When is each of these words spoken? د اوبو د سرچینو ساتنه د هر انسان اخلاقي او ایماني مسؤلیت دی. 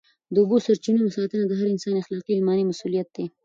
د 0.33 0.35
اوبو 0.41 0.57
د 0.59 0.63
سرچینو 0.65 1.13
ساتنه 1.17 1.43
د 1.47 1.53
هر 1.59 1.67
انسان 1.73 1.93
اخلاقي 1.97 2.31
او 2.33 2.39
ایماني 2.39 2.63
مسؤلیت 2.71 3.07
دی. 3.15 3.25